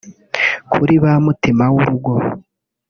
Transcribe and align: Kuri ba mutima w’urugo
Kuri 0.71 0.95
ba 1.03 1.13
mutima 1.25 1.63
w’urugo 1.73 2.13